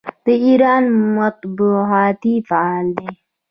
د 0.25 0.27
ایران 0.45 0.83
مطبوعات 1.17 2.23
فعال 2.49 2.85
دي. 2.97 3.09